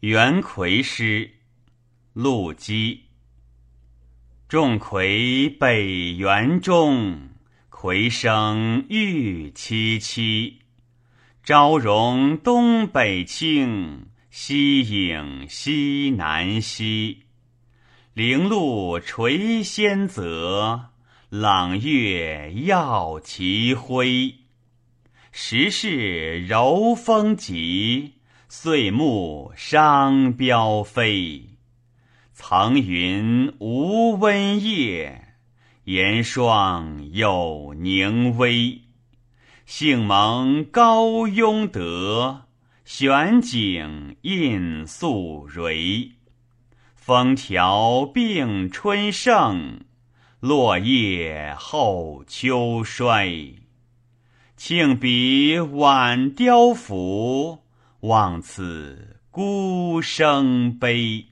[0.00, 1.30] 元魁诗，
[2.14, 3.02] 陆机。
[4.48, 7.28] 众魁北园中，
[7.68, 10.54] 魁声玉凄凄。
[11.42, 17.24] 朝荣东北倾，夕影西南西。
[18.14, 20.92] 零露垂仙泽，
[21.28, 24.34] 朗月耀其辉。
[25.30, 28.14] 时势柔风急，
[28.52, 31.50] 岁暮伤标飞。
[32.32, 35.36] 层云无温夜，
[35.84, 38.80] 严霜有凝微。
[39.66, 42.46] 幸蒙高雍德，
[42.84, 46.10] 玄景印素蕊。
[46.96, 49.84] 风调并春盛，
[50.40, 53.54] 落叶后秋衰。
[54.56, 57.60] 庆比晚雕服，
[58.00, 61.29] 望此孤生悲。